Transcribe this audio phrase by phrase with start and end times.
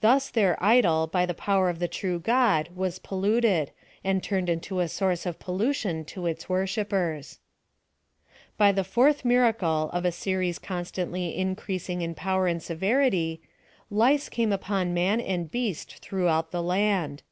[0.00, 3.70] Thus tiieir idol, by the power of the true God was pollu ted,
[4.02, 7.38] and turned into a source of pollution to its worshippers.
[8.56, 13.42] By the fourth miracle of a series constantly in creasing in power and severity,
[13.90, 15.26] lice came upon mai) PLAN OP SALVATION.
[15.26, 17.22] t?7 and oeast throughout the land.